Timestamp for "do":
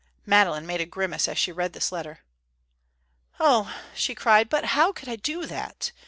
5.15-5.45